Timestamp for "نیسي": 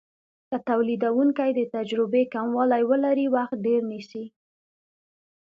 3.91-4.25